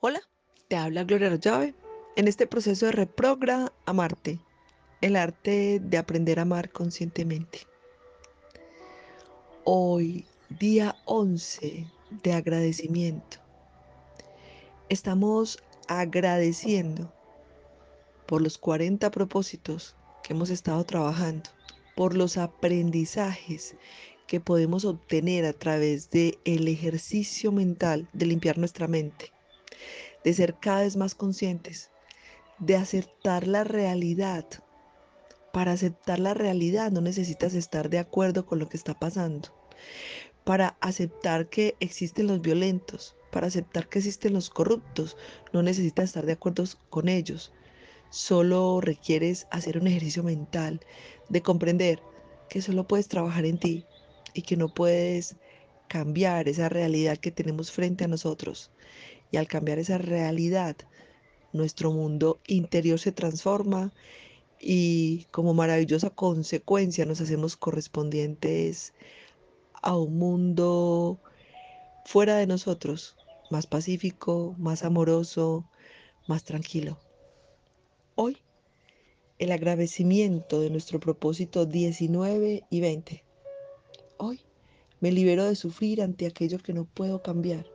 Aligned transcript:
Hola, 0.00 0.20
te 0.68 0.76
habla 0.76 1.04
Gloria 1.04 1.30
Rojave 1.30 1.74
en 2.16 2.28
este 2.28 2.46
proceso 2.46 2.84
de 2.84 2.92
reprogra 2.92 3.72
amarte, 3.86 4.38
el 5.00 5.16
arte 5.16 5.80
de 5.82 5.96
aprender 5.96 6.38
a 6.38 6.42
amar 6.42 6.70
conscientemente. 6.70 7.60
Hoy, 9.64 10.26
día 10.50 10.96
11 11.06 11.86
de 12.22 12.32
agradecimiento, 12.34 13.38
estamos 14.90 15.62
agradeciendo 15.88 17.10
por 18.26 18.42
los 18.42 18.58
40 18.58 19.10
propósitos 19.10 19.96
que 20.22 20.34
hemos 20.34 20.50
estado 20.50 20.84
trabajando, 20.84 21.48
por 21.94 22.14
los 22.14 22.36
aprendizajes 22.36 23.76
que 24.26 24.40
podemos 24.40 24.84
obtener 24.84 25.46
a 25.46 25.54
través 25.54 26.10
del 26.10 26.38
el 26.44 26.68
ejercicio 26.68 27.50
mental 27.50 28.10
de 28.12 28.26
limpiar 28.26 28.58
nuestra 28.58 28.88
mente 28.88 29.32
de 30.24 30.34
ser 30.34 30.56
cada 30.58 30.82
vez 30.82 30.96
más 30.96 31.14
conscientes, 31.14 31.90
de 32.58 32.76
aceptar 32.76 33.46
la 33.46 33.62
realidad. 33.62 34.44
Para 35.52 35.72
aceptar 35.72 36.18
la 36.18 36.34
realidad 36.34 36.90
no 36.90 37.00
necesitas 37.00 37.54
estar 37.54 37.90
de 37.90 38.00
acuerdo 38.00 38.44
con 38.44 38.58
lo 38.58 38.68
que 38.68 38.76
está 38.76 38.98
pasando. 38.98 39.54
Para 40.44 40.76
aceptar 40.80 41.48
que 41.48 41.76
existen 41.80 42.26
los 42.26 42.40
violentos, 42.40 43.14
para 43.30 43.46
aceptar 43.46 43.88
que 43.88 44.00
existen 44.00 44.32
los 44.32 44.50
corruptos, 44.50 45.16
no 45.52 45.62
necesitas 45.62 46.06
estar 46.06 46.26
de 46.26 46.32
acuerdo 46.32 46.64
con 46.88 47.08
ellos. 47.08 47.52
Solo 48.10 48.80
requieres 48.80 49.46
hacer 49.50 49.78
un 49.78 49.86
ejercicio 49.86 50.22
mental 50.22 50.80
de 51.28 51.42
comprender 51.42 52.02
que 52.48 52.62
solo 52.62 52.86
puedes 52.86 53.08
trabajar 53.08 53.44
en 53.44 53.58
ti 53.58 53.86
y 54.34 54.42
que 54.42 54.56
no 54.56 54.74
puedes 54.74 55.36
cambiar 55.88 56.48
esa 56.48 56.68
realidad 56.68 57.18
que 57.18 57.30
tenemos 57.30 57.70
frente 57.70 58.04
a 58.04 58.08
nosotros 58.08 58.70
y 59.30 59.36
al 59.36 59.48
cambiar 59.48 59.78
esa 59.78 59.98
realidad, 59.98 60.76
nuestro 61.52 61.92
mundo 61.92 62.40
interior 62.46 62.98
se 62.98 63.12
transforma 63.12 63.92
y 64.60 65.24
como 65.30 65.54
maravillosa 65.54 66.10
consecuencia 66.10 67.04
nos 67.04 67.20
hacemos 67.20 67.56
correspondientes 67.56 68.94
a 69.82 69.96
un 69.96 70.18
mundo 70.18 71.18
fuera 72.04 72.36
de 72.36 72.46
nosotros, 72.46 73.16
más 73.50 73.66
pacífico, 73.66 74.54
más 74.58 74.84
amoroso, 74.84 75.68
más 76.26 76.44
tranquilo. 76.44 76.98
Hoy, 78.14 78.38
el 79.38 79.52
agradecimiento 79.52 80.60
de 80.60 80.70
nuestro 80.70 80.98
propósito 80.98 81.66
19 81.66 82.64
y 82.70 82.80
20. 82.80 83.24
Hoy 84.16 84.40
me 85.00 85.12
libero 85.12 85.44
de 85.44 85.54
sufrir 85.54 86.00
ante 86.00 86.26
aquello 86.26 86.58
que 86.58 86.72
no 86.72 86.86
puedo 86.86 87.22
cambiar 87.22 87.66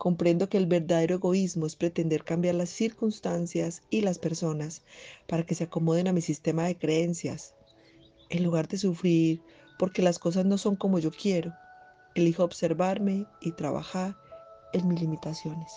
Comprendo 0.00 0.48
que 0.48 0.56
el 0.56 0.64
verdadero 0.64 1.16
egoísmo 1.16 1.66
es 1.66 1.76
pretender 1.76 2.24
cambiar 2.24 2.54
las 2.54 2.70
circunstancias 2.70 3.82
y 3.90 4.00
las 4.00 4.18
personas 4.18 4.80
para 5.26 5.44
que 5.44 5.54
se 5.54 5.64
acomoden 5.64 6.08
a 6.08 6.14
mi 6.14 6.22
sistema 6.22 6.64
de 6.64 6.78
creencias. 6.78 7.54
En 8.30 8.42
lugar 8.42 8.66
de 8.66 8.78
sufrir 8.78 9.42
porque 9.78 10.00
las 10.00 10.18
cosas 10.18 10.46
no 10.46 10.56
son 10.56 10.74
como 10.74 10.98
yo 11.00 11.10
quiero, 11.10 11.52
elijo 12.14 12.42
observarme 12.42 13.26
y 13.42 13.52
trabajar 13.52 14.16
en 14.72 14.88
mis 14.88 15.02
limitaciones. 15.02 15.70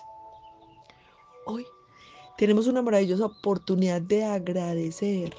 Hoy 1.45 1.65
tenemos 2.37 2.67
una 2.67 2.81
maravillosa 2.81 3.25
oportunidad 3.25 4.01
de 4.01 4.23
agradecer 4.23 5.35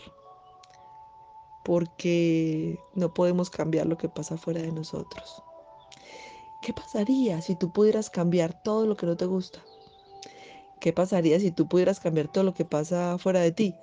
porque 1.65 2.79
no 2.95 3.15
podemos 3.15 3.49
cambiar 3.49 3.87
lo 3.87 3.97
que 3.97 4.11
pasa 4.11 4.37
fuera 4.37 4.61
de 4.61 4.73
nosotros. 4.73 5.43
¿Qué 6.65 6.73
pasaría 6.73 7.43
si 7.43 7.57
tú 7.57 7.71
pudieras 7.71 8.09
cambiar 8.09 8.63
todo 8.63 8.87
lo 8.87 8.97
que 8.97 9.05
no 9.05 9.19
te 9.19 9.27
gusta? 9.27 9.63
¿Qué 10.81 10.95
pasaría 10.95 11.39
si 11.39 11.51
tú 11.51 11.69
pudieras 11.69 12.01
cambiar 12.01 12.29
todo 12.29 12.43
lo 12.43 12.55
que 12.55 12.65
pasa 12.65 13.19
fuera 13.19 13.41
de 13.41 13.53
ti? 13.53 13.75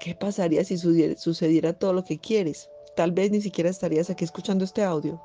¿Qué 0.00 0.14
pasaría 0.14 0.64
si 0.64 0.78
sucediera 0.78 1.74
todo 1.74 1.92
lo 1.92 2.02
que 2.02 2.18
quieres? 2.18 2.70
Tal 2.96 3.12
vez 3.12 3.30
ni 3.30 3.42
siquiera 3.42 3.68
estarías 3.68 4.08
aquí 4.08 4.24
escuchando 4.24 4.64
este 4.64 4.82
audio. 4.82 5.20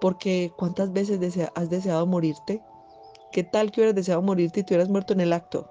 Porque 0.00 0.52
¿cuántas 0.56 0.92
veces 0.92 1.18
has 1.52 1.68
deseado 1.68 2.06
morirte? 2.06 2.62
¿Qué 3.32 3.42
tal 3.42 3.72
que 3.72 3.80
hubieras 3.80 3.96
deseado 3.96 4.22
morirte 4.22 4.60
y 4.60 4.62
te 4.62 4.74
hubieras 4.74 4.88
muerto 4.88 5.12
en 5.12 5.22
el 5.22 5.32
acto? 5.32 5.68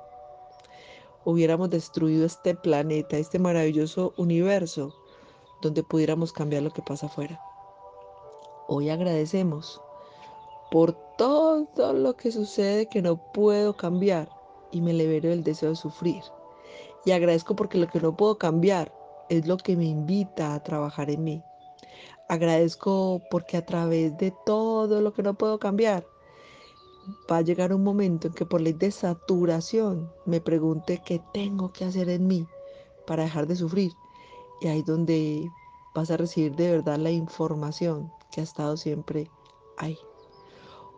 Hubiéramos 1.23 1.69
destruido 1.69 2.25
este 2.25 2.53
planeta, 2.53 3.17
este 3.17 3.39
maravilloso 3.39 4.13
universo, 4.17 4.93
donde 5.61 5.83
pudiéramos 5.83 6.33
cambiar 6.33 6.63
lo 6.63 6.71
que 6.71 6.81
pasa 6.81 7.05
afuera. 7.05 7.39
Hoy 8.67 8.89
agradecemos 8.89 9.81
por 10.71 10.93
todo 11.17 11.93
lo 11.93 12.15
que 12.15 12.31
sucede 12.31 12.87
que 12.87 13.01
no 13.01 13.17
puedo 13.31 13.75
cambiar 13.75 14.29
y 14.71 14.81
me 14.81 14.93
libero 14.93 15.29
del 15.29 15.43
deseo 15.43 15.69
de 15.69 15.75
sufrir. 15.75 16.23
Y 17.05 17.11
agradezco 17.11 17.55
porque 17.55 17.77
lo 17.77 17.87
que 17.87 17.99
no 17.99 18.15
puedo 18.15 18.37
cambiar 18.37 18.93
es 19.29 19.47
lo 19.47 19.57
que 19.57 19.75
me 19.75 19.85
invita 19.85 20.53
a 20.53 20.63
trabajar 20.63 21.09
en 21.09 21.23
mí. 21.23 21.43
Agradezco 22.27 23.21
porque 23.31 23.57
a 23.57 23.65
través 23.65 24.17
de 24.17 24.33
todo 24.45 25.01
lo 25.01 25.13
que 25.13 25.23
no 25.23 25.33
puedo 25.33 25.59
cambiar, 25.59 26.05
va 27.31 27.37
a 27.37 27.41
llegar 27.41 27.73
un 27.73 27.83
momento 27.83 28.27
en 28.27 28.33
que 28.33 28.45
por 28.45 28.61
ley 28.61 28.73
de 28.73 28.91
saturación 28.91 30.11
me 30.25 30.41
pregunte 30.41 31.01
qué 31.03 31.21
tengo 31.33 31.71
que 31.71 31.85
hacer 31.85 32.09
en 32.09 32.27
mí 32.27 32.47
para 33.07 33.23
dejar 33.23 33.47
de 33.47 33.55
sufrir. 33.55 33.91
Y 34.61 34.67
ahí 34.67 34.83
donde 34.83 35.49
vas 35.95 36.11
a 36.11 36.17
recibir 36.17 36.55
de 36.55 36.71
verdad 36.71 36.97
la 36.97 37.11
información 37.11 38.11
que 38.31 38.41
ha 38.41 38.43
estado 38.43 38.77
siempre 38.77 39.31
ahí. 39.77 39.97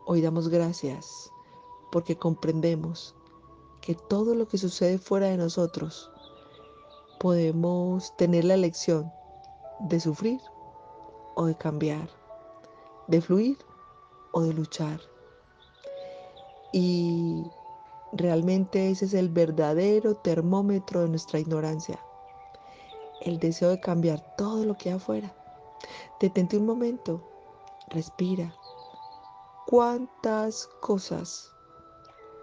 Hoy 0.03 0.22
damos 0.22 0.50
gracias 0.50 1.31
porque 1.91 2.17
comprendemos 2.17 3.16
que 3.81 3.94
todo 3.94 4.34
lo 4.34 4.47
que 4.47 4.57
sucede 4.57 4.97
fuera 4.97 5.28
de 5.28 5.38
nosotros 5.38 6.09
podemos 7.19 8.16
tener 8.17 8.45
la 8.45 8.56
elección 8.56 9.11
de 9.79 10.00
sufrir 10.00 10.41
o 11.35 11.45
de 11.45 11.56
cambiar, 11.56 12.09
de 13.07 13.22
fluir 13.22 13.57
o 14.31 14.41
de 14.41 14.53
luchar. 14.53 15.00
Y 16.73 17.44
realmente 18.11 18.90
ese 18.90 19.06
es 19.06 19.13
el 19.13 19.29
verdadero 19.29 20.16
termómetro 20.16 21.01
de 21.01 21.09
nuestra 21.09 21.40
ignorancia. 21.40 22.00
El 23.22 23.38
deseo 23.38 23.69
de 23.69 23.79
cambiar 23.79 24.35
todo 24.35 24.66
lo 24.66 24.75
que 24.75 24.90
hay 24.90 24.95
afuera. 24.95 25.31
Detente 26.19 26.57
un 26.57 26.66
momento, 26.66 27.22
respira, 27.90 28.51
cuántas 29.71 30.67
cosas, 30.81 31.53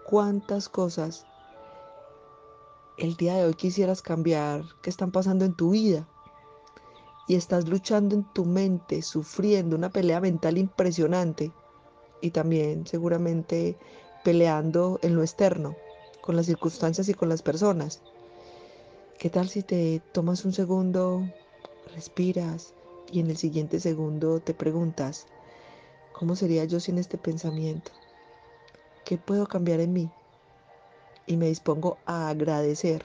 cuántas 0.07 0.71
cosas 0.71 1.27
el 2.97 3.17
día 3.17 3.37
de 3.37 3.45
hoy 3.45 3.53
quisieras 3.53 4.01
cambiar, 4.01 4.65
que 4.81 4.89
están 4.89 5.11
pasando 5.11 5.45
en 5.45 5.55
tu 5.55 5.73
vida. 5.73 6.09
Y 7.27 7.35
estás 7.35 7.69
luchando 7.69 8.15
en 8.15 8.25
tu 8.33 8.47
mente, 8.47 9.03
sufriendo 9.03 9.77
una 9.77 9.91
pelea 9.91 10.23
mental 10.23 10.57
impresionante. 10.57 11.53
Y 12.23 12.31
también 12.31 12.87
seguramente 12.87 13.77
peleando 14.25 14.99
en 15.03 15.15
lo 15.15 15.21
externo, 15.21 15.77
con 16.23 16.35
las 16.35 16.47
circunstancias 16.47 17.11
y 17.11 17.15
con 17.15 17.29
las 17.29 17.43
personas. 17.43 18.01
¿Qué 19.19 19.29
tal 19.29 19.51
si 19.51 19.63
te 19.63 20.01
tomas 20.13 20.47
un 20.47 20.55
segundo, 20.55 21.29
respiras 21.95 22.73
y 23.13 23.21
en 23.21 23.29
el 23.29 23.37
siguiente 23.37 23.81
segundo 23.81 24.41
te 24.41 24.55
preguntas, 24.55 25.27
¿Cómo 26.19 26.35
sería 26.35 26.65
yo 26.65 26.81
sin 26.81 26.99
este 26.99 27.17
pensamiento? 27.17 27.93
¿Qué 29.05 29.19
puedo 29.19 29.47
cambiar 29.47 29.79
en 29.79 29.93
mí? 29.93 30.11
Y 31.27 31.37
me 31.37 31.47
dispongo 31.47 31.99
a 32.07 32.29
agradecer 32.29 33.05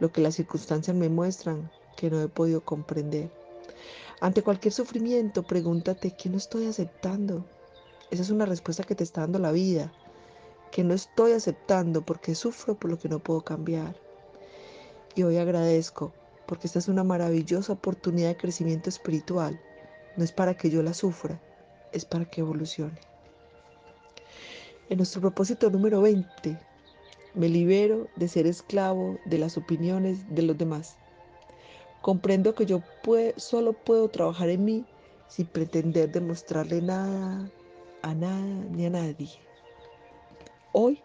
lo 0.00 0.10
que 0.10 0.22
las 0.22 0.36
circunstancias 0.36 0.96
me 0.96 1.10
muestran 1.10 1.70
que 1.98 2.08
no 2.08 2.18
he 2.18 2.28
podido 2.28 2.64
comprender. 2.64 3.30
Ante 4.22 4.42
cualquier 4.42 4.72
sufrimiento, 4.72 5.42
pregúntate, 5.42 6.12
¿qué 6.12 6.30
no 6.30 6.38
estoy 6.38 6.64
aceptando? 6.64 7.44
Esa 8.10 8.22
es 8.22 8.30
una 8.30 8.46
respuesta 8.46 8.84
que 8.84 8.94
te 8.94 9.04
está 9.04 9.20
dando 9.20 9.38
la 9.38 9.52
vida, 9.52 9.92
que 10.72 10.82
no 10.82 10.94
estoy 10.94 11.32
aceptando 11.32 12.06
porque 12.06 12.34
sufro 12.34 12.74
por 12.74 12.90
lo 12.90 12.98
que 12.98 13.10
no 13.10 13.18
puedo 13.18 13.42
cambiar. 13.42 14.00
Y 15.14 15.24
hoy 15.24 15.36
agradezco 15.36 16.14
porque 16.46 16.68
esta 16.68 16.78
es 16.78 16.88
una 16.88 17.04
maravillosa 17.04 17.74
oportunidad 17.74 18.28
de 18.28 18.38
crecimiento 18.38 18.88
espiritual. 18.88 19.60
No 20.16 20.24
es 20.24 20.32
para 20.32 20.56
que 20.56 20.70
yo 20.70 20.82
la 20.82 20.94
sufra, 20.94 21.38
es 21.92 22.04
para 22.04 22.24
que 22.24 22.40
evolucione. 22.40 22.98
En 24.88 24.98
nuestro 24.98 25.20
propósito 25.20 25.70
número 25.70 26.00
20, 26.00 26.58
me 27.34 27.48
libero 27.48 28.08
de 28.16 28.28
ser 28.28 28.46
esclavo 28.46 29.18
de 29.24 29.38
las 29.38 29.56
opiniones 29.56 30.24
de 30.34 30.42
los 30.42 30.56
demás. 30.56 30.96
Comprendo 32.02 32.54
que 32.54 32.66
yo 32.66 32.82
solo 33.36 33.72
puedo 33.72 34.08
trabajar 34.08 34.48
en 34.48 34.64
mí 34.64 34.84
sin 35.28 35.46
pretender 35.46 36.10
demostrarle 36.12 36.80
nada 36.80 37.50
a 38.02 38.14
nada 38.14 38.40
ni 38.70 38.86
a 38.86 38.90
nadie. 38.90 39.28
Hoy 40.72 41.02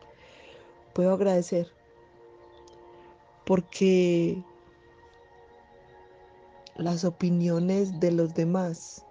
puedo 0.94 1.14
agradecer 1.14 1.68
porque 3.46 4.44
las 6.76 7.04
opiniones 7.04 8.00
de 8.00 8.12
los 8.12 8.34
demás 8.34 9.06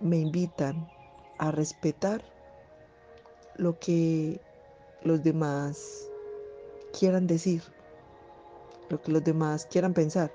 me 0.00 0.18
invitan 0.18 0.88
a 1.38 1.50
respetar 1.50 2.22
lo 3.56 3.78
que 3.78 4.40
los 5.02 5.22
demás 5.22 6.08
quieran 6.98 7.26
decir, 7.26 7.62
lo 8.88 9.00
que 9.00 9.12
los 9.12 9.24
demás 9.24 9.66
quieran 9.66 9.94
pensar, 9.94 10.32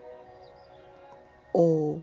o 1.54 2.00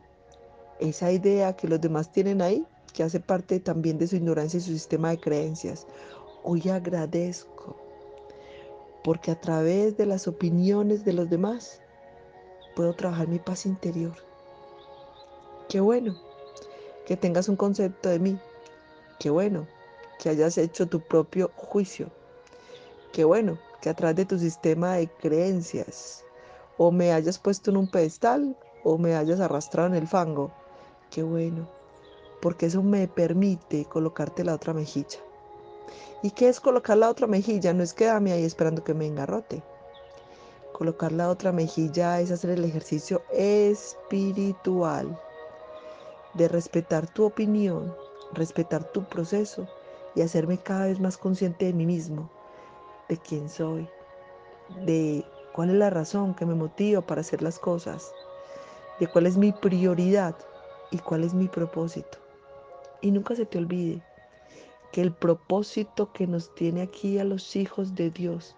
esa 0.78 1.12
idea 1.12 1.56
que 1.56 1.68
los 1.68 1.80
demás 1.80 2.10
tienen 2.10 2.40
ahí, 2.40 2.66
que 2.94 3.02
hace 3.02 3.20
parte 3.20 3.60
también 3.60 3.98
de 3.98 4.06
su 4.06 4.16
ignorancia 4.16 4.58
y 4.58 4.62
su 4.62 4.72
sistema 4.72 5.10
de 5.10 5.20
creencias. 5.20 5.86
Hoy 6.42 6.68
agradezco 6.68 7.76
porque 9.04 9.30
a 9.30 9.40
través 9.40 9.96
de 9.96 10.06
las 10.06 10.26
opiniones 10.26 11.04
de 11.04 11.12
los 11.12 11.28
demás 11.30 11.80
puedo 12.74 12.94
trabajar 12.94 13.28
mi 13.28 13.38
paz 13.38 13.66
interior. 13.66 14.14
Qué 15.68 15.80
bueno 15.80 16.29
que 17.10 17.16
tengas 17.16 17.48
un 17.48 17.56
concepto 17.56 18.08
de 18.08 18.20
mí. 18.20 18.38
Qué 19.18 19.30
bueno 19.30 19.66
que 20.20 20.28
hayas 20.28 20.56
hecho 20.58 20.86
tu 20.86 21.00
propio 21.00 21.50
juicio. 21.56 22.08
Qué 23.12 23.24
bueno 23.24 23.58
que 23.82 23.90
a 23.90 23.94
través 23.94 24.14
de 24.14 24.26
tu 24.26 24.38
sistema 24.38 24.94
de 24.94 25.08
creencias 25.08 26.24
o 26.78 26.92
me 26.92 27.12
hayas 27.12 27.36
puesto 27.36 27.72
en 27.72 27.78
un 27.78 27.90
pedestal 27.90 28.56
o 28.84 28.96
me 28.96 29.16
hayas 29.16 29.40
arrastrado 29.40 29.88
en 29.88 29.96
el 29.96 30.06
fango. 30.06 30.52
Qué 31.10 31.24
bueno, 31.24 31.68
porque 32.40 32.66
eso 32.66 32.80
me 32.80 33.08
permite 33.08 33.86
colocarte 33.86 34.44
la 34.44 34.54
otra 34.54 34.72
mejilla. 34.72 35.18
¿Y 36.22 36.30
qué 36.30 36.48
es 36.48 36.60
colocar 36.60 36.96
la 36.96 37.10
otra 37.10 37.26
mejilla? 37.26 37.72
No 37.72 37.82
es 37.82 37.92
quedarme 37.92 38.30
ahí 38.30 38.44
esperando 38.44 38.84
que 38.84 38.94
me 38.94 39.08
engarrote. 39.08 39.64
Colocar 40.72 41.10
la 41.10 41.28
otra 41.28 41.50
mejilla 41.50 42.20
es 42.20 42.30
hacer 42.30 42.50
el 42.50 42.64
ejercicio 42.64 43.22
espiritual 43.32 45.18
de 46.34 46.48
respetar 46.48 47.08
tu 47.12 47.24
opinión, 47.24 47.94
respetar 48.32 48.84
tu 48.92 49.04
proceso 49.04 49.68
y 50.14 50.22
hacerme 50.22 50.58
cada 50.58 50.86
vez 50.86 51.00
más 51.00 51.16
consciente 51.16 51.66
de 51.66 51.72
mí 51.72 51.86
mismo, 51.86 52.30
de 53.08 53.16
quién 53.16 53.48
soy, 53.48 53.88
de 54.84 55.24
cuál 55.52 55.70
es 55.70 55.76
la 55.76 55.90
razón 55.90 56.34
que 56.34 56.46
me 56.46 56.54
motiva 56.54 57.00
para 57.00 57.20
hacer 57.20 57.42
las 57.42 57.58
cosas, 57.58 58.12
de 58.98 59.06
cuál 59.06 59.26
es 59.26 59.36
mi 59.36 59.52
prioridad 59.52 60.36
y 60.90 60.98
cuál 60.98 61.24
es 61.24 61.34
mi 61.34 61.48
propósito. 61.48 62.18
Y 63.00 63.10
nunca 63.10 63.34
se 63.34 63.46
te 63.46 63.58
olvide 63.58 64.02
que 64.92 65.00
el 65.00 65.12
propósito 65.12 66.12
que 66.12 66.26
nos 66.26 66.54
tiene 66.54 66.82
aquí 66.82 67.18
a 67.18 67.24
los 67.24 67.56
hijos 67.56 67.94
de 67.94 68.10
Dios 68.10 68.56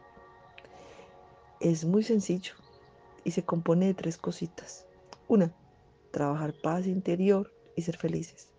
es 1.60 1.84
muy 1.84 2.02
sencillo 2.02 2.54
y 3.24 3.30
se 3.30 3.44
compone 3.44 3.86
de 3.86 3.94
tres 3.94 4.16
cositas. 4.16 4.86
Una, 5.28 5.52
trabajar 6.10 6.54
paz 6.60 6.86
interior 6.86 7.52
y 7.76 7.82
ser 7.82 7.96
felices. 7.96 8.50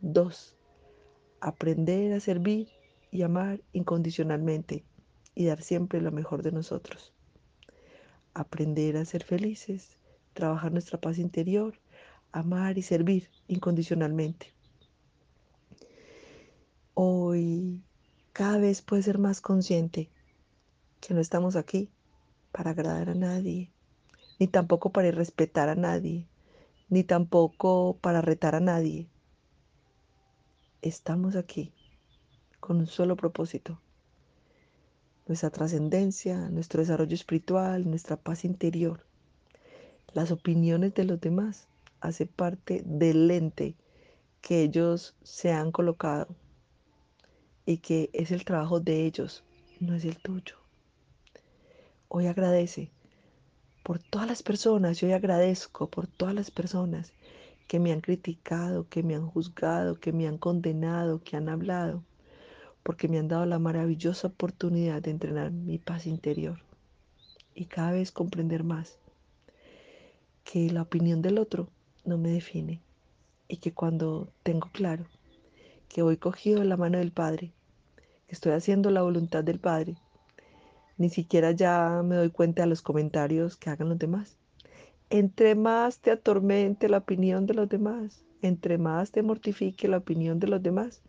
Dos, 0.00 0.56
aprender 1.40 2.12
a 2.12 2.20
servir 2.20 2.68
y 3.10 3.22
amar 3.22 3.60
incondicionalmente 3.72 4.84
y 5.34 5.46
dar 5.46 5.62
siempre 5.62 6.00
lo 6.00 6.12
mejor 6.12 6.42
de 6.42 6.52
nosotros. 6.52 7.12
Aprender 8.34 8.96
a 8.96 9.04
ser 9.04 9.24
felices, 9.24 9.96
trabajar 10.32 10.72
nuestra 10.72 11.00
paz 11.00 11.18
interior, 11.18 11.78
amar 12.32 12.78
y 12.78 12.82
servir 12.82 13.30
incondicionalmente. 13.46 14.52
Hoy 16.94 17.82
cada 18.32 18.58
vez 18.58 18.82
puedes 18.82 19.04
ser 19.04 19.18
más 19.18 19.40
consciente 19.40 20.10
que 21.00 21.14
no 21.14 21.20
estamos 21.20 21.54
aquí 21.56 21.90
para 22.50 22.70
agradar 22.70 23.10
a 23.10 23.14
nadie, 23.14 23.70
ni 24.38 24.48
tampoco 24.48 24.90
para 24.90 25.08
irrespetar 25.08 25.68
a 25.68 25.74
nadie, 25.74 26.26
ni 26.88 27.04
tampoco 27.04 27.98
para 28.00 28.20
retar 28.20 28.54
a 28.54 28.60
nadie. 28.60 29.08
Estamos 30.82 31.36
aquí 31.36 31.72
con 32.60 32.78
un 32.78 32.86
solo 32.86 33.16
propósito, 33.16 33.80
nuestra 35.26 35.50
trascendencia, 35.50 36.48
nuestro 36.50 36.80
desarrollo 36.80 37.14
espiritual, 37.14 37.88
nuestra 37.88 38.16
paz 38.16 38.44
interior. 38.44 39.06
Las 40.12 40.30
opiniones 40.30 40.94
de 40.94 41.04
los 41.04 41.20
demás 41.20 41.66
hacen 42.00 42.28
parte 42.28 42.82
del 42.84 43.28
lente 43.28 43.74
que 44.40 44.62
ellos 44.62 45.16
se 45.22 45.52
han 45.52 45.72
colocado 45.72 46.28
y 47.66 47.78
que 47.78 48.10
es 48.12 48.30
el 48.30 48.44
trabajo 48.44 48.78
de 48.80 49.06
ellos, 49.06 49.42
no 49.80 49.94
es 49.94 50.04
el 50.04 50.16
tuyo. 50.18 50.56
Hoy 52.08 52.26
agradece 52.26 52.90
por 53.84 53.98
todas 53.98 54.26
las 54.26 54.42
personas, 54.42 54.98
yo 54.98 55.14
agradezco 55.14 55.88
por 55.88 56.06
todas 56.06 56.34
las 56.34 56.50
personas 56.50 57.12
que 57.68 57.78
me 57.78 57.92
han 57.92 58.00
criticado, 58.00 58.88
que 58.88 59.02
me 59.02 59.14
han 59.14 59.26
juzgado, 59.26 60.00
que 60.00 60.10
me 60.10 60.26
han 60.26 60.38
condenado, 60.38 61.22
que 61.22 61.36
han 61.36 61.50
hablado, 61.50 62.02
porque 62.82 63.08
me 63.08 63.18
han 63.18 63.28
dado 63.28 63.44
la 63.44 63.58
maravillosa 63.58 64.28
oportunidad 64.28 65.02
de 65.02 65.10
entrenar 65.10 65.50
mi 65.50 65.76
paz 65.76 66.06
interior 66.06 66.60
y 67.54 67.66
cada 67.66 67.92
vez 67.92 68.10
comprender 68.10 68.64
más 68.64 68.96
que 70.44 70.70
la 70.70 70.82
opinión 70.82 71.20
del 71.20 71.38
otro 71.38 71.68
no 72.06 72.16
me 72.16 72.30
define 72.30 72.80
y 73.48 73.58
que 73.58 73.74
cuando 73.74 74.28
tengo 74.42 74.70
claro 74.72 75.04
que 75.90 76.00
voy 76.00 76.16
cogido 76.16 76.60
de 76.60 76.64
la 76.64 76.78
mano 76.78 76.98
del 76.98 77.12
Padre, 77.12 77.52
que 78.26 78.34
estoy 78.34 78.52
haciendo 78.52 78.90
la 78.90 79.02
voluntad 79.02 79.44
del 79.44 79.60
Padre, 79.60 79.96
ni 80.96 81.10
siquiera 81.10 81.52
ya 81.52 82.02
me 82.04 82.16
doy 82.16 82.30
cuenta 82.30 82.62
de 82.62 82.68
los 82.68 82.82
comentarios 82.82 83.56
que 83.56 83.70
hagan 83.70 83.88
los 83.88 83.98
demás. 83.98 84.36
Entre 85.10 85.54
más 85.54 85.98
te 85.98 86.10
atormente 86.10 86.88
la 86.88 86.98
opinión 86.98 87.46
de 87.46 87.54
los 87.54 87.68
demás, 87.68 88.24
entre 88.42 88.78
más 88.78 89.10
te 89.10 89.22
mortifique 89.22 89.88
la 89.88 89.98
opinión 89.98 90.38
de 90.40 90.48
los 90.48 90.62
demás, 90.62 91.02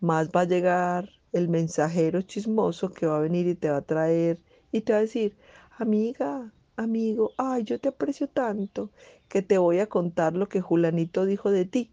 más 0.00 0.30
va 0.30 0.42
a 0.42 0.46
llegar 0.46 1.10
el 1.32 1.48
mensajero 1.48 2.22
chismoso 2.22 2.92
que 2.92 3.06
va 3.06 3.16
a 3.16 3.20
venir 3.20 3.46
y 3.46 3.54
te 3.54 3.70
va 3.70 3.78
a 3.78 3.82
traer 3.82 4.38
y 4.70 4.82
te 4.82 4.92
va 4.92 4.98
a 4.98 5.02
decir, 5.02 5.36
amiga, 5.78 6.52
amigo, 6.76 7.32
ay, 7.36 7.64
yo 7.64 7.78
te 7.78 7.88
aprecio 7.88 8.28
tanto 8.28 8.90
que 9.28 9.42
te 9.42 9.58
voy 9.58 9.78
a 9.78 9.86
contar 9.88 10.34
lo 10.34 10.48
que 10.48 10.60
Julanito 10.60 11.24
dijo 11.24 11.50
de 11.50 11.64
ti. 11.64 11.90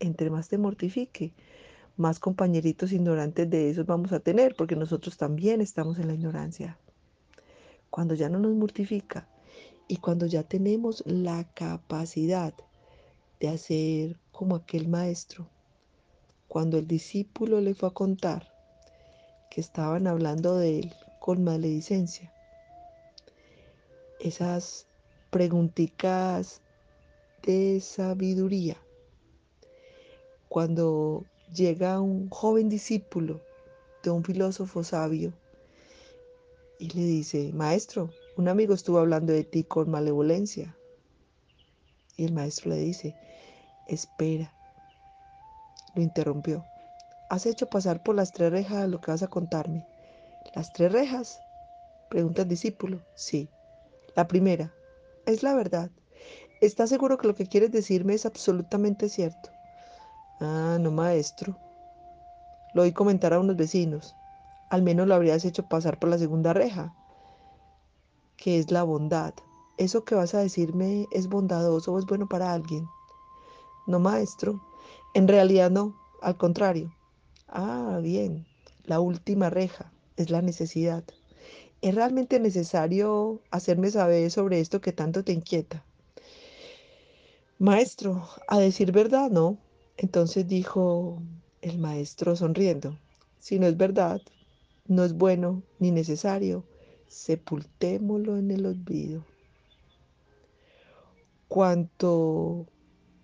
Entre 0.00 0.30
más 0.30 0.48
te 0.48 0.58
mortifique, 0.58 1.32
más 1.96 2.18
compañeritos 2.18 2.92
ignorantes 2.92 3.48
de 3.48 3.70
esos 3.70 3.86
vamos 3.86 4.12
a 4.12 4.20
tener, 4.20 4.54
porque 4.56 4.76
nosotros 4.76 5.16
también 5.16 5.60
estamos 5.60 5.98
en 5.98 6.08
la 6.08 6.14
ignorancia. 6.14 6.78
Cuando 7.90 8.14
ya 8.14 8.28
no 8.28 8.38
nos 8.38 8.54
mortifica 8.54 9.28
y 9.86 9.98
cuando 9.98 10.26
ya 10.26 10.42
tenemos 10.42 11.04
la 11.06 11.44
capacidad 11.54 12.54
de 13.38 13.48
hacer 13.48 14.18
como 14.32 14.56
aquel 14.56 14.88
maestro, 14.88 15.48
cuando 16.48 16.78
el 16.78 16.86
discípulo 16.86 17.60
le 17.60 17.74
fue 17.74 17.88
a 17.88 17.92
contar 17.92 18.52
que 19.50 19.60
estaban 19.60 20.06
hablando 20.06 20.58
de 20.58 20.80
él 20.80 20.94
con 21.20 21.44
maledicencia, 21.44 22.32
esas 24.18 24.86
preguntitas 25.30 26.60
de 27.42 27.80
sabiduría, 27.80 28.76
cuando 30.48 31.24
llega 31.54 32.00
un 32.00 32.28
joven 32.30 32.68
discípulo 32.68 33.40
de 34.02 34.10
un 34.10 34.24
filósofo 34.24 34.82
sabio 34.82 35.32
y 36.78 36.90
le 36.90 37.02
dice, 37.02 37.52
maestro, 37.52 38.10
un 38.36 38.48
amigo 38.48 38.74
estuvo 38.74 38.98
hablando 38.98 39.32
de 39.32 39.44
ti 39.44 39.62
con 39.62 39.90
malevolencia. 39.90 40.76
Y 42.16 42.24
el 42.24 42.32
maestro 42.32 42.70
le 42.70 42.78
dice, 42.78 43.14
espera. 43.86 44.52
Lo 45.94 46.02
interrumpió. 46.02 46.64
¿Has 47.30 47.46
hecho 47.46 47.66
pasar 47.68 48.02
por 48.02 48.16
las 48.16 48.32
tres 48.32 48.50
rejas 48.50 48.88
lo 48.88 49.00
que 49.00 49.12
vas 49.12 49.22
a 49.22 49.28
contarme? 49.28 49.86
¿Las 50.54 50.72
tres 50.72 50.92
rejas? 50.92 51.40
Pregunta 52.10 52.42
el 52.42 52.48
discípulo. 52.48 53.00
Sí. 53.14 53.48
La 54.16 54.26
primera, 54.26 54.74
es 55.26 55.42
la 55.42 55.54
verdad. 55.54 55.90
¿Estás 56.60 56.90
seguro 56.90 57.16
que 57.16 57.28
lo 57.28 57.34
que 57.34 57.46
quieres 57.46 57.70
decirme 57.70 58.14
es 58.14 58.26
absolutamente 58.26 59.08
cierto? 59.08 59.53
Ah, 60.40 60.78
no, 60.80 60.90
maestro. 60.90 61.56
Lo 62.72 62.82
oí 62.82 62.92
comentar 62.92 63.32
a 63.32 63.40
unos 63.40 63.56
vecinos. 63.56 64.14
Al 64.68 64.82
menos 64.82 65.06
lo 65.06 65.14
habrías 65.14 65.44
hecho 65.44 65.64
pasar 65.64 65.98
por 65.98 66.10
la 66.10 66.18
segunda 66.18 66.52
reja, 66.52 66.92
que 68.36 68.58
es 68.58 68.70
la 68.70 68.82
bondad. 68.82 69.34
¿Eso 69.76 70.04
que 70.04 70.14
vas 70.14 70.34
a 70.34 70.40
decirme 70.40 71.06
es 71.12 71.28
bondadoso 71.28 71.92
o 71.92 71.98
es 71.98 72.06
bueno 72.06 72.26
para 72.28 72.52
alguien? 72.52 72.88
No, 73.86 74.00
maestro. 74.00 74.60
En 75.14 75.28
realidad 75.28 75.70
no, 75.70 75.94
al 76.20 76.36
contrario. 76.36 76.92
Ah, 77.48 78.00
bien. 78.02 78.44
La 78.84 79.00
última 79.00 79.50
reja 79.50 79.92
es 80.16 80.30
la 80.30 80.42
necesidad. 80.42 81.04
¿Es 81.82 81.94
realmente 81.94 82.40
necesario 82.40 83.40
hacerme 83.50 83.90
saber 83.90 84.30
sobre 84.30 84.60
esto 84.60 84.80
que 84.80 84.92
tanto 84.92 85.22
te 85.22 85.32
inquieta? 85.32 85.84
Maestro, 87.58 88.28
a 88.48 88.58
decir 88.58 88.90
verdad, 88.90 89.30
no. 89.30 89.58
Entonces 89.96 90.46
dijo 90.48 91.22
el 91.62 91.78
maestro 91.78 92.34
sonriendo, 92.36 92.98
si 93.38 93.58
no 93.58 93.66
es 93.66 93.76
verdad, 93.76 94.20
no 94.86 95.04
es 95.04 95.14
bueno 95.14 95.62
ni 95.78 95.90
necesario, 95.90 96.64
sepultémoslo 97.06 98.36
en 98.36 98.50
el 98.50 98.66
olvido. 98.66 99.24
Cuanto 101.48 102.66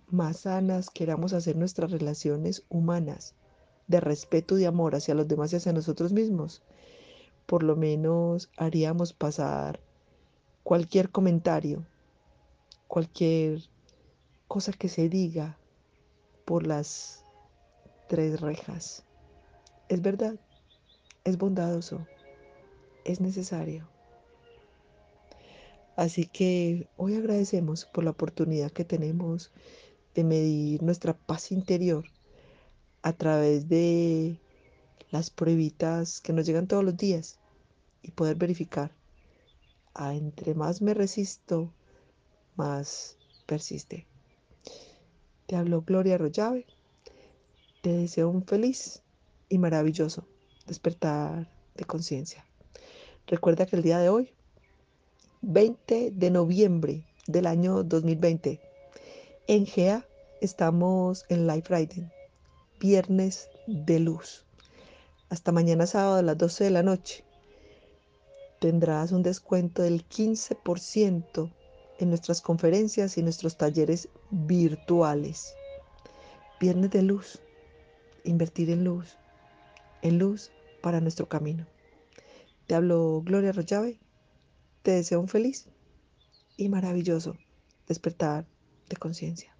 más 0.07 0.41
sanas 0.41 0.89
queramos 0.89 1.33
hacer 1.33 1.55
nuestras 1.55 1.91
relaciones 1.91 2.63
humanas, 2.69 3.35
de 3.87 3.99
respeto 3.99 4.57
y 4.57 4.65
amor 4.65 4.95
hacia 4.95 5.15
los 5.15 5.27
demás 5.27 5.51
y 5.51 5.57
hacia 5.57 5.73
nosotros 5.73 6.13
mismos, 6.13 6.63
por 7.45 7.63
lo 7.63 7.75
menos 7.75 8.49
haríamos 8.55 9.11
pasar 9.11 9.81
cualquier 10.63 11.09
comentario, 11.09 11.85
cualquier 12.87 13.61
cosa 14.47 14.71
que 14.71 14.87
se 14.87 15.09
diga 15.09 15.57
por 16.51 16.67
las 16.67 17.23
tres 18.09 18.41
rejas. 18.41 19.05
Es 19.87 20.01
verdad, 20.01 20.35
es 21.23 21.37
bondadoso, 21.37 22.05
es 23.05 23.21
necesario. 23.21 23.87
Así 25.95 26.25
que 26.25 26.89
hoy 26.97 27.15
agradecemos 27.15 27.85
por 27.85 28.03
la 28.03 28.09
oportunidad 28.09 28.69
que 28.69 28.83
tenemos 28.83 29.53
de 30.13 30.25
medir 30.25 30.83
nuestra 30.83 31.13
paz 31.13 31.53
interior 31.53 32.03
a 33.01 33.13
través 33.13 33.69
de 33.69 34.37
las 35.09 35.29
pruebitas 35.29 36.19
que 36.19 36.33
nos 36.33 36.45
llegan 36.45 36.67
todos 36.67 36.83
los 36.83 36.97
días 36.97 37.39
y 38.01 38.11
poder 38.11 38.35
verificar. 38.35 38.91
A 39.93 40.15
entre 40.15 40.53
más 40.53 40.81
me 40.81 40.93
resisto, 40.93 41.73
más 42.57 43.15
persiste. 43.45 44.10
Te 45.51 45.57
hablo 45.57 45.81
Gloria 45.81 46.15
Arroyave. 46.15 46.65
Te 47.81 47.91
deseo 47.91 48.29
un 48.29 48.45
feliz 48.45 49.03
y 49.49 49.57
maravilloso 49.57 50.25
despertar 50.65 51.51
de 51.75 51.83
conciencia. 51.83 52.45
Recuerda 53.27 53.65
que 53.65 53.75
el 53.75 53.81
día 53.81 53.99
de 53.99 54.07
hoy, 54.07 54.31
20 55.41 56.11
de 56.11 56.31
noviembre 56.31 57.05
del 57.27 57.47
año 57.47 57.83
2020, 57.83 58.61
en 59.47 59.65
GEA 59.65 60.07
estamos 60.39 61.25
en 61.27 61.47
Live 61.47 61.63
Friday, 61.63 62.09
viernes 62.79 63.49
de 63.67 63.99
luz. 63.99 64.45
Hasta 65.27 65.51
mañana 65.51 65.85
sábado 65.85 66.15
a 66.15 66.21
las 66.21 66.37
12 66.37 66.63
de 66.63 66.71
la 66.71 66.83
noche 66.83 67.25
tendrás 68.61 69.11
un 69.11 69.21
descuento 69.21 69.81
del 69.81 70.07
15% 70.07 71.51
en 72.01 72.09
nuestras 72.09 72.41
conferencias 72.41 73.17
y 73.17 73.23
nuestros 73.23 73.57
talleres 73.57 74.09
virtuales. 74.31 75.53
Viernes 76.59 76.91
de 76.91 77.03
luz, 77.03 77.39
invertir 78.23 78.69
en 78.69 78.83
luz, 78.83 79.17
en 80.01 80.17
luz 80.17 80.51
para 80.81 80.99
nuestro 80.99 81.29
camino. 81.29 81.67
Te 82.67 82.75
hablo 82.75 83.21
Gloria 83.23 83.49
Arroyave, 83.49 83.99
te 84.81 84.91
deseo 84.91 85.19
un 85.19 85.27
feliz 85.27 85.67
y 86.57 86.69
maravilloso 86.69 87.37
despertar 87.87 88.47
de 88.89 88.97
conciencia. 88.97 89.50